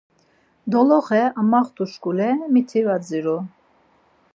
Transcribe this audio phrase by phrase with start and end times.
[0.71, 3.37] Doloxe amaxtuşkule miti var dziru.